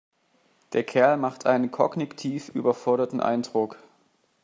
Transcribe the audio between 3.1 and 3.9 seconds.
Eindruck.